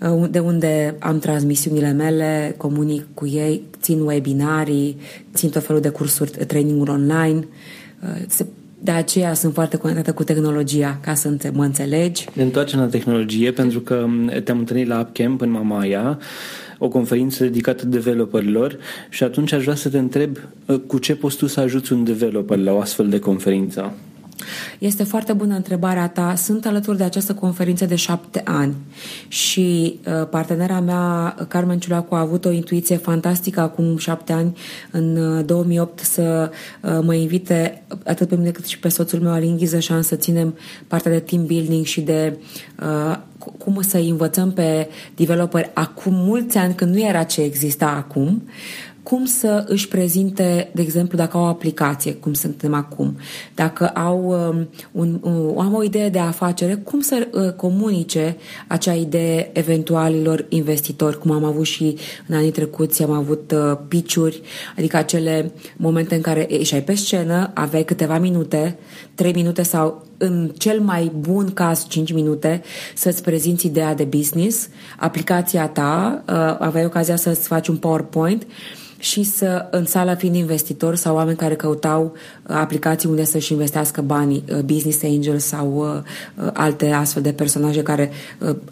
[0.00, 4.96] uh, de unde am transmisiunile mele, comunic cu ei, țin webinarii,
[5.34, 7.46] țin tot felul de cursuri, traininguri online.
[8.84, 12.26] De aceea sunt foarte conectată cu tehnologia, ca să mă înțelegi.
[12.32, 16.18] Ne întoarcem la tehnologie, pentru că mm, te-am întâlnit la UpCamp în Mamaia
[16.78, 21.36] o conferință dedicată developerilor și atunci aș vrea să te întreb uh, cu ce poți
[21.36, 23.92] tu să ajuți un developer la o astfel de conferință?
[24.78, 26.34] Este foarte bună întrebarea ta.
[26.34, 28.74] Sunt alături de această conferință de șapte ani
[29.28, 34.56] și uh, partenera mea, Carmen Ciulacu, a avut o intuiție fantastică acum șapte ani,
[34.90, 39.32] în uh, 2008, să uh, mă invite atât pe mine cât și pe soțul meu,
[39.32, 42.38] Alin Ghizășan, să ținem partea de team building și de
[42.82, 43.18] uh,
[43.58, 48.42] cum să învățăm pe developeri acum mulți ani, când nu era ce exista acum,
[49.04, 53.16] cum să își prezinte, de exemplu, dacă au o aplicație, cum suntem acum,
[53.54, 58.92] dacă au, um, un, un, am o idee de afacere, cum să uh, comunice acea
[58.92, 64.42] idee eventualilor investitori, cum am avut și în anii trecuți, am avut uh, piciuri,
[64.76, 68.78] adică acele momente în care ieșai pe scenă, aveai câteva minute,
[69.14, 72.62] trei minute sau în cel mai bun caz 5 minute
[72.94, 78.48] să-ți prezinți ideea de business, aplicația ta, uh, aveai ocazia să-ți faci un PowerPoint uh,
[79.04, 84.00] și să, în sală fiind investitori sau oameni care căutau uh, aplicații unde să-și investească
[84.00, 86.02] banii, uh, business angels sau
[86.36, 88.10] uh, alte astfel de personaje care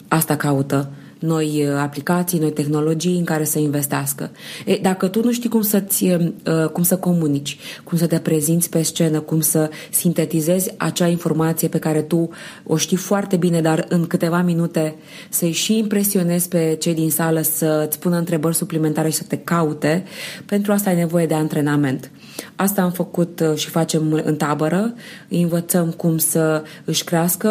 [0.07, 0.89] asta caută
[1.23, 4.31] noi uh, aplicații, noi tehnologii în care să investească.
[4.65, 8.69] E, dacă tu nu știi cum, să-ți, uh, cum să comunici, cum să te prezinți
[8.69, 12.29] pe scenă, cum să sintetizezi acea informație pe care tu
[12.63, 14.95] o știi foarte bine, dar în câteva minute
[15.29, 20.03] să-i și impresionezi pe cei din sală să-ți pună întrebări suplimentare și să te caute,
[20.45, 22.11] pentru asta ai nevoie de antrenament.
[22.55, 24.93] Asta am făcut uh, și facem în tabără.
[25.27, 27.49] învățăm cum să își crească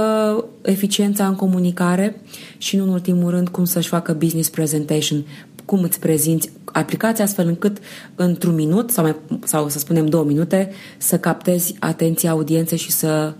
[0.63, 2.21] eficiența în comunicare
[2.59, 5.25] și, nu în ultimul rând, cum să-și facă business presentation,
[5.65, 7.79] cum îți prezinți aplicația astfel încât
[8.15, 13.35] într-un minut sau, mai, sau să spunem două minute să captezi atenția audienței și să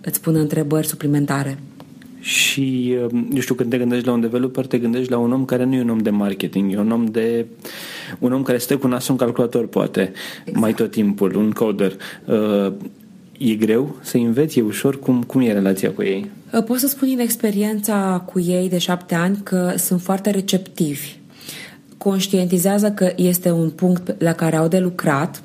[0.00, 1.58] îți pună întrebări suplimentare.
[2.20, 5.44] Și, eu uh, știu, când te gândești la un developer, te gândești la un om
[5.44, 7.46] care nu e un om de marketing, e un om de
[8.18, 10.60] un om care stă cu nasul în calculator, poate, exact.
[10.60, 11.96] mai tot timpul, un coder.
[12.24, 12.72] Uh,
[13.38, 14.58] e greu să înveți?
[14.58, 14.98] E ușor?
[14.98, 16.30] Cum, cum e relația cu ei?
[16.52, 21.16] Uh, pot să spun din experiența cu ei de șapte ani că sunt foarte receptivi
[22.06, 25.42] conștientizează că este un punct la care au de lucrat,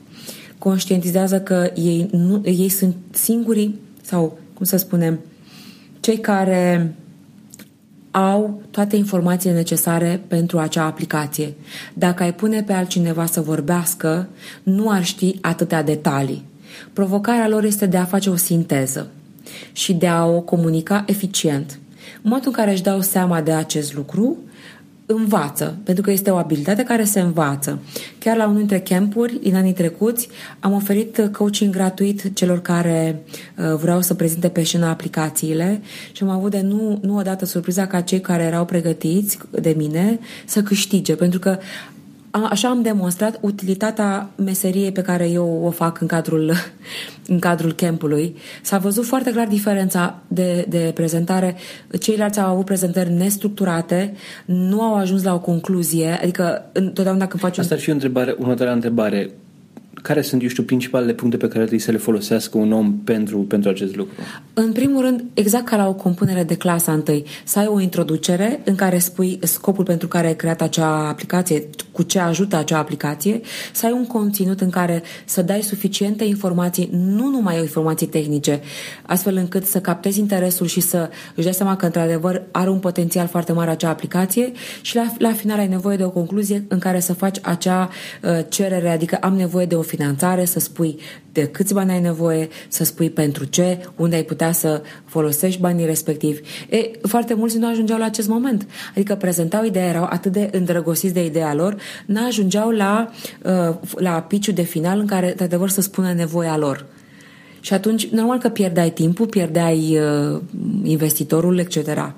[0.57, 5.19] conștientizează că ei, nu, ei sunt singurii sau, cum să spunem,
[5.99, 6.95] cei care
[8.11, 11.53] au toate informațiile necesare pentru acea aplicație.
[11.93, 14.27] Dacă ai pune pe altcineva să vorbească,
[14.63, 16.43] nu ar ști atâtea detalii.
[16.93, 19.07] Provocarea lor este de a face o sinteză
[19.71, 21.79] și de a o comunica eficient.
[22.15, 24.37] În momentul în care își dau seama de acest lucru,
[25.13, 27.79] învață, pentru că este o abilitate care se învață.
[28.19, 30.27] Chiar la unul dintre campuri din anii trecuți
[30.59, 33.23] am oferit coaching gratuit celor care
[33.57, 35.81] uh, vreau să prezinte pe scenă aplicațiile
[36.11, 40.19] și am avut de nu, nu odată surpriza ca cei care erau pregătiți de mine
[40.45, 41.57] să câștige, pentru că
[42.31, 46.53] așa am demonstrat utilitatea meseriei pe care eu o fac în cadrul,
[47.27, 48.35] în cadrul campului.
[48.61, 51.55] S-a văzut foarte clar diferența de, de prezentare.
[51.99, 54.13] Ceilalți au avut prezentări nestructurate,
[54.45, 57.57] nu au ajuns la o concluzie, adică întotdeauna când faci...
[57.57, 59.31] Asta ar fi o întrebare, următoarea întrebare
[60.01, 63.37] care sunt, eu știu, principalele puncte pe care trebuie să le folosească un om pentru,
[63.37, 64.13] pentru acest lucru?
[64.53, 68.61] În primul rând, exact ca la o compunere de clasa întâi, să ai o introducere
[68.63, 73.41] în care spui scopul pentru care ai creat acea aplicație, cu ce ajută acea aplicație,
[73.73, 78.61] să ai un conținut în care să dai suficiente informații, nu numai informații tehnice,
[79.05, 83.27] astfel încât să captezi interesul și să își dai seama că, într-adevăr, are un potențial
[83.27, 86.99] foarte mare acea aplicație și la, la final ai nevoie de o concluzie în care
[86.99, 87.89] să faci acea
[88.23, 90.99] uh, cerere, adică am nevoie de o finanțare, să spui
[91.31, 95.85] de câți bani ai nevoie, să spui pentru ce, unde ai putea să folosești banii
[95.85, 96.41] respectivi.
[96.69, 98.67] E, foarte mulți nu ajungeau la acest moment.
[98.95, 101.75] Adică prezentau ideea, erau atât de îndrăgostiți de ideea lor,
[102.05, 103.09] nu ajungeau la,
[103.43, 106.85] uh, la piciul de final în care, de adevăr, să spună nevoia lor.
[107.59, 110.41] Și atunci, normal că pierdeai timpul, pierdeai uh,
[110.83, 112.13] investitorul, etc.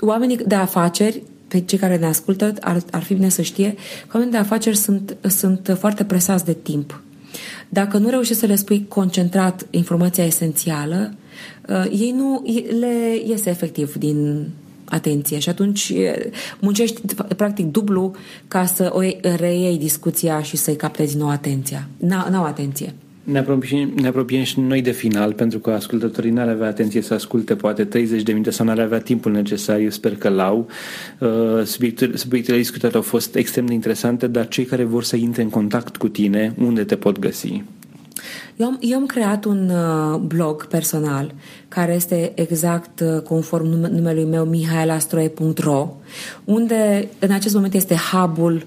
[0.00, 1.22] Oamenii de afaceri
[1.54, 4.76] pe cei care ne ascultă, ar, ar fi bine să știe că oamenii de afaceri
[4.76, 7.02] sunt, sunt foarte presați de timp.
[7.68, 11.14] Dacă nu reușești să le spui concentrat informația esențială,
[11.68, 12.42] uh, ei nu
[12.78, 14.48] le iese efectiv din
[14.84, 15.92] atenție și atunci
[16.60, 18.14] muncești practic dublu
[18.48, 19.00] ca să o
[19.36, 21.88] reiei discuția și să-i captezi nouă atenția.
[22.30, 22.94] N-au atenție.
[23.24, 27.14] Ne apropiem, ne apropiem și noi de final, pentru că ascultătorii n-ar avea atenție să
[27.14, 30.68] asculte poate 30 de minute sau n-ar avea timpul necesar, eu sper că l-au.
[31.18, 35.42] Uh, subiectele, subiectele discutate au fost extrem de interesante, dar cei care vor să intre
[35.42, 37.62] în contact cu tine, unde te pot găsi?
[38.56, 41.34] Eu am, eu am creat un uh, blog personal
[41.68, 45.96] care este exact uh, conform numelui meu mihailastroie.ro
[46.44, 48.66] unde în acest moment este hubul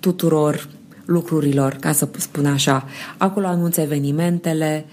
[0.00, 0.68] tuturor
[1.08, 2.84] lucrurilor, ca să spun așa.
[3.16, 4.84] Acolo anunț evenimentele,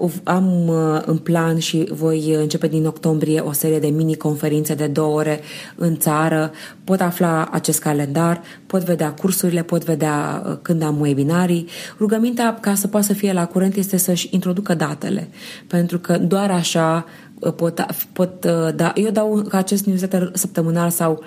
[0.00, 4.86] uh, am uh, în plan și voi începe din octombrie o serie de mini-conferințe de
[4.86, 5.40] două ore
[5.76, 6.50] în țară.
[6.84, 11.68] Pot afla acest calendar, pot vedea cursurile, pot vedea uh, când am webinarii.
[11.98, 15.28] Rugămintea ca să poată să fie la curent este să-și introducă datele,
[15.66, 17.04] pentru că doar așa
[17.56, 18.92] pot, pot da.
[18.94, 21.22] Eu dau acest newsletter săptămânal sau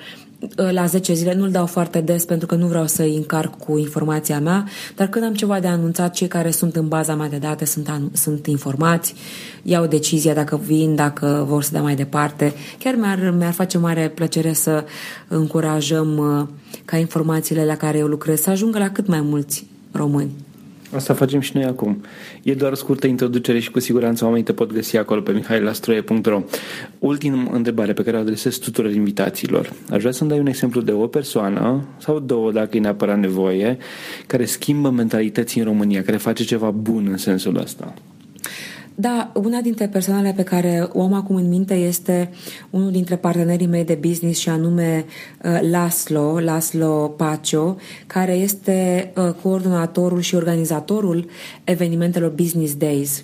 [0.55, 4.39] la 10 zile, nu-l dau foarte des pentru că nu vreau să-i încarc cu informația
[4.39, 7.65] mea, dar când am ceva de anunțat, cei care sunt în baza mea de date
[7.65, 9.13] sunt, sunt informați,
[9.63, 12.53] iau decizia dacă vin, dacă vor să dea mai departe.
[12.79, 14.85] Chiar mi-ar, mi-ar face mare plăcere să
[15.27, 16.47] încurajăm uh,
[16.85, 20.31] ca informațiile la care eu lucrez să ajungă la cât mai mulți români.
[20.95, 22.01] Asta facem și noi acum.
[22.43, 26.43] E doar o scurtă introducere și cu siguranță oamenii te pot găsi acolo pe mihailastroie.ro
[26.99, 29.73] Ultima întrebare pe care o adresez tuturor invitațiilor.
[29.89, 33.77] Aș vrea să-mi dai un exemplu de o persoană sau două, dacă e neapărat nevoie,
[34.27, 37.93] care schimbă mentalității în România, care face ceva bun în sensul ăsta.
[38.99, 42.29] Da, una dintre persoanele pe care o am acum în minte este
[42.69, 45.05] unul dintre partenerii mei de business și anume
[45.43, 47.75] uh, Laslo, Laslo Pacio,
[48.07, 51.29] care este uh, coordonatorul și organizatorul
[51.63, 53.23] evenimentelor Business Days.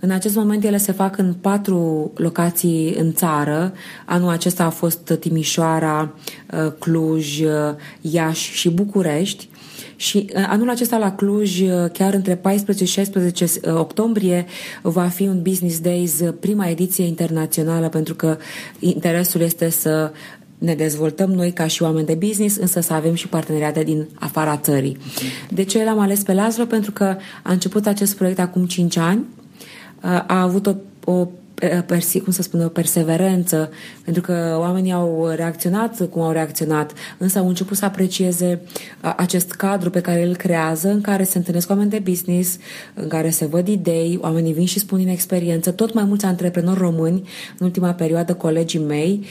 [0.00, 3.72] În acest moment ele se fac în patru locații în țară.
[4.04, 6.14] Anul acesta a fost Timișoara,
[6.52, 7.40] uh, Cluj,
[8.00, 9.48] Iași și București
[9.96, 14.46] și uh, anul acesta la Cluj, uh, chiar între 14 și 16 uh, octombrie,
[14.82, 18.36] va fi un Business Days, prima ediție internațională, pentru că
[18.78, 20.12] interesul este să
[20.58, 24.56] ne dezvoltăm noi ca și oameni de business, însă să avem și parteneriate din afara
[24.56, 24.96] țării.
[25.48, 26.64] De ce l-am ales pe Lazlo?
[26.64, 29.24] Pentru că a început acest proiect acum 5 ani,
[30.26, 31.28] a avut o, o
[31.86, 33.70] persi, cum să spun, o perseverență,
[34.04, 38.60] pentru că oamenii au reacționat cum au reacționat, însă au început să aprecieze
[39.00, 42.58] acest cadru pe care îl creează, în care se întâlnesc oameni de business,
[42.94, 46.78] în care se văd idei, oamenii vin și spun din experiență, tot mai mulți antreprenori
[46.78, 49.24] români, în ultima perioadă, colegii mei,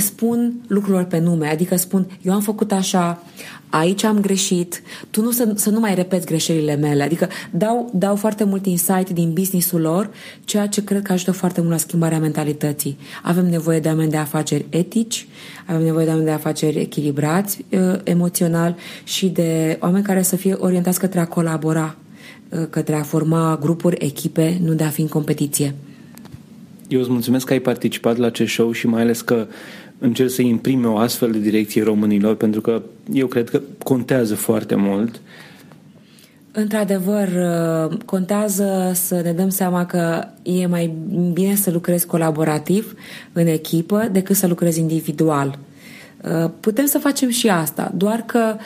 [0.00, 3.22] spun lucrurilor pe nume, adică spun eu am făcut așa,
[3.70, 8.16] aici am greșit, tu nu să, să nu mai repeți greșelile mele, adică dau, dau
[8.16, 10.10] foarte mult insight din businessul lor,
[10.44, 12.98] ceea ce cred că ajută foarte mult la schimbarea mentalității.
[13.22, 15.26] Avem nevoie de oameni de afaceri etici,
[15.66, 20.54] avem nevoie de oameni de afaceri echilibrați uh, emoțional și de oameni care să fie
[20.58, 21.96] orientați către a colabora,
[22.48, 25.74] uh, către a forma grupuri, echipe, nu de a fi în competiție.
[26.88, 29.46] Eu îți mulțumesc că ai participat la acest show și mai ales că
[29.98, 32.82] încerc să imprime o astfel de direcție românilor, pentru că
[33.12, 35.20] eu cred că contează foarte mult.
[36.52, 37.28] Într-adevăr,
[38.04, 40.92] contează să ne dăm seama că e mai
[41.32, 42.94] bine să lucrezi colaborativ
[43.32, 45.58] în echipă decât să lucrezi individual.
[46.60, 48.56] Putem să facem și asta, doar că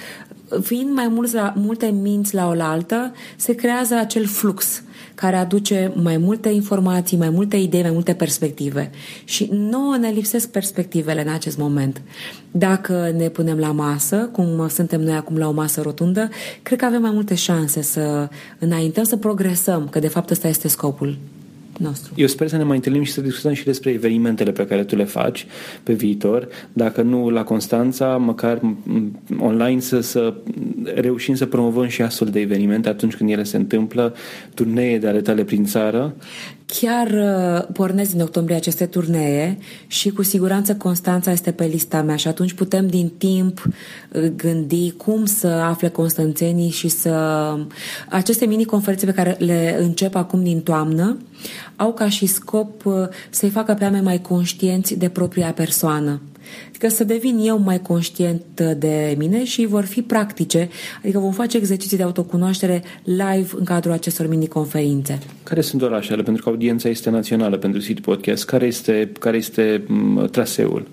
[0.63, 4.83] fiind mai mulți la, multe minți la oaltă, se creează acel flux
[5.23, 8.91] care aduce mai multe informații, mai multe idei, mai multe perspective.
[9.25, 12.03] Și nouă ne lipsesc perspectivele în acest moment.
[12.51, 16.29] Dacă ne punem la masă, cum suntem noi acum la o masă rotundă,
[16.63, 20.69] cred că avem mai multe șanse să înaintăm, să progresăm, că de fapt ăsta este
[20.69, 21.19] scopul
[21.83, 22.13] nostru.
[22.17, 24.97] Eu sper să ne mai întâlnim și să discutăm și despre evenimentele pe care tu
[24.97, 25.47] le faci
[25.83, 28.61] pe viitor, dacă nu la Constanța, măcar
[29.39, 30.35] online să, să
[30.95, 34.15] reușim să promovăm și astfel de evenimente atunci când ele se întâmplă,
[34.55, 36.15] turnee de ale tale prin țară.
[36.81, 42.17] Chiar uh, pornesc din octombrie aceste turnee și cu siguranță Constanța este pe lista mea
[42.17, 47.55] și atunci putem din timp uh, gândi cum să afle constanțenii și să...
[48.09, 51.17] Aceste mini-conferințe pe care le încep acum din toamnă
[51.77, 52.95] au ca și scop uh,
[53.31, 56.21] să-i facă pe oameni mai conștienți de propria persoană.
[56.69, 60.69] Adică să devin eu mai conștient de mine și vor fi practice,
[61.03, 65.19] adică vom face exerciții de autocunoaștere live în cadrul acestor mini-conferințe.
[65.43, 66.23] Care sunt orașele?
[66.23, 68.45] Pentru că audiența este națională pentru City Podcast.
[68.45, 69.85] Care este, care este
[70.31, 70.89] traseul?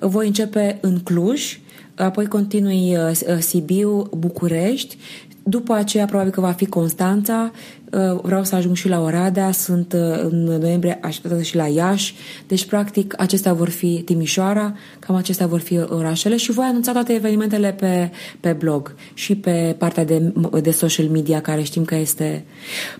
[0.00, 1.58] Voi începe în Cluj,
[1.94, 4.96] apoi continui uh, Sibiu, București,
[5.42, 7.52] după aceea probabil că va fi Constanța
[7.83, 7.83] Uh,
[8.22, 12.14] vreau să ajung și la Oradea, sunt uh, în noiembrie așteptată și la Iași,
[12.46, 17.12] deci practic acestea vor fi Timișoara, cam acestea vor fi orașele și voi anunța toate
[17.12, 20.32] evenimentele pe, pe blog și pe partea de,
[20.62, 22.44] de social media care știm că este.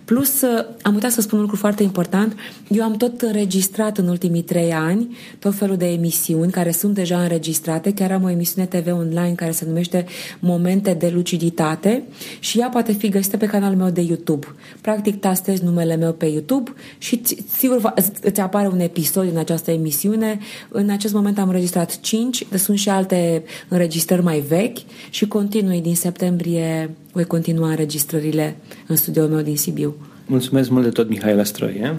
[0.04, 2.36] Plus, uh, am uitat să spun un lucru foarte important,
[2.68, 7.22] eu am tot înregistrat în ultimii trei ani tot felul de emisiuni care sunt deja
[7.22, 10.04] înregistrate, chiar am o emisiune TV online care se numește
[10.38, 12.02] Momente de luciditate
[12.38, 14.46] și ea poate fi găsită pe canalul meu de YouTube
[14.84, 17.22] practic tastezi numele meu pe YouTube și
[17.56, 20.38] sigur îți apare un episod în această emisiune.
[20.68, 24.78] În acest moment am înregistrat 5, dar sunt și alte înregistrări mai vechi
[25.10, 28.56] și continui din septembrie voi continua înregistrările
[28.86, 29.94] în studioul meu din Sibiu.
[30.26, 31.96] Mulțumesc mult de tot, Mihaela Stroie.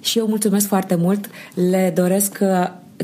[0.00, 1.30] Și eu mulțumesc foarte mult.
[1.70, 2.38] Le doresc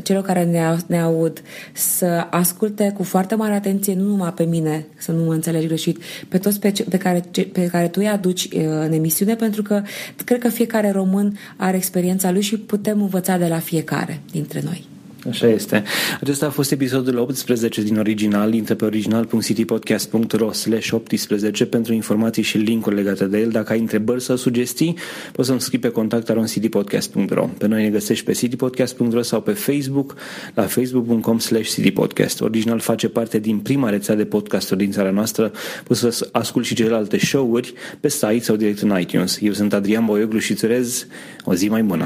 [0.03, 1.41] celor care ne, ne aud
[1.73, 6.01] să asculte cu foarte mare atenție, nu numai pe mine, să nu mă înțelegi greșit,
[6.29, 9.81] pe toți pe, pe, care, pe care tu îi aduci uh, în emisiune, pentru că
[10.25, 14.92] cred că fiecare român are experiența lui și putem învăța de la fiecare dintre noi.
[15.29, 15.83] Așa este.
[16.21, 18.53] Acesta a fost episodul 18 din original.
[18.53, 23.49] Intră pe original.citypodcast.ro slash 18 pentru informații și linkuri legate de el.
[23.49, 24.97] Dacă ai întrebări sau sugestii,
[25.31, 30.15] poți să-mi scrii pe contact citypodcast.ro Pe noi ne găsești pe citypodcast.ro sau pe Facebook
[30.53, 32.41] la facebook.com slash citypodcast.
[32.41, 35.51] Original face parte din prima rețea de podcasturi din țara noastră.
[35.83, 39.39] Poți să asculti și celelalte show-uri pe site sau direct în iTunes.
[39.41, 41.07] Eu sunt Adrian Boioglu și îți urez
[41.43, 42.05] o zi mai bună.